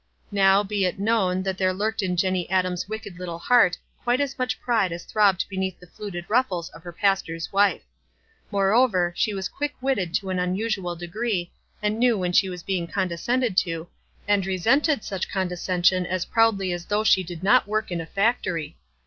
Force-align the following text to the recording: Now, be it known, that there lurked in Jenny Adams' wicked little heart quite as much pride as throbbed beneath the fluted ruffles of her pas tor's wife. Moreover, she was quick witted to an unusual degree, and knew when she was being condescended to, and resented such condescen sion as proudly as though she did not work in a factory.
Now, 0.31 0.63
be 0.63 0.83
it 0.83 0.97
known, 0.97 1.43
that 1.43 1.59
there 1.59 1.75
lurked 1.75 2.01
in 2.01 2.17
Jenny 2.17 2.49
Adams' 2.49 2.89
wicked 2.89 3.19
little 3.19 3.37
heart 3.37 3.77
quite 4.03 4.19
as 4.19 4.39
much 4.39 4.59
pride 4.59 4.91
as 4.91 5.03
throbbed 5.03 5.45
beneath 5.47 5.79
the 5.79 5.85
fluted 5.85 6.25
ruffles 6.27 6.69
of 6.69 6.81
her 6.81 6.91
pas 6.91 7.21
tor's 7.21 7.53
wife. 7.53 7.83
Moreover, 8.49 9.13
she 9.15 9.35
was 9.35 9.47
quick 9.47 9.75
witted 9.79 10.15
to 10.15 10.31
an 10.31 10.39
unusual 10.39 10.95
degree, 10.95 11.51
and 11.83 11.99
knew 11.99 12.17
when 12.17 12.31
she 12.33 12.49
was 12.49 12.63
being 12.63 12.87
condescended 12.87 13.55
to, 13.57 13.89
and 14.27 14.43
resented 14.47 15.03
such 15.03 15.29
condescen 15.29 15.85
sion 15.85 16.07
as 16.07 16.25
proudly 16.25 16.71
as 16.71 16.85
though 16.85 17.03
she 17.03 17.21
did 17.21 17.43
not 17.43 17.67
work 17.67 17.91
in 17.91 18.01
a 18.01 18.07
factory. 18.07 18.77